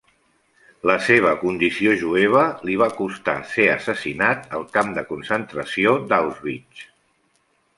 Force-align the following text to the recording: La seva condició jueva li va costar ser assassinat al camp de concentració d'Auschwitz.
La 0.91 0.95
seva 1.07 1.33
condició 1.41 1.93
jueva 2.03 2.41
li 2.69 2.77
va 2.83 2.87
costar 3.01 3.37
ser 3.51 3.67
assassinat 3.75 4.49
al 4.61 4.67
camp 4.79 4.93
de 4.97 5.05
concentració 5.13 5.95
d'Auschwitz. 6.09 6.87